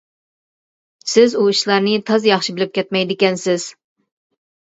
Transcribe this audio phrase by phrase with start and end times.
[1.11, 3.69] سىز ئۇ ئىشلارنى تازا ياخشى بىلىپ كەتمەيدىكەنسىز.